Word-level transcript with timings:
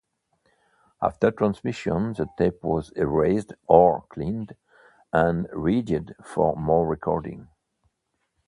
After 0.99 1.29
transmission, 1.29 2.13
the 2.13 2.27
tape 2.35 2.63
was 2.63 2.89
erased 2.95 3.53
or 3.67 4.01
cleaned 4.09 4.55
and 5.13 5.47
readied 5.53 6.15
for 6.25 6.55
more 6.55 6.87
recording. 6.87 7.49